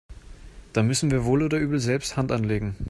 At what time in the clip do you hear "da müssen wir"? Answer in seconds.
0.73-1.25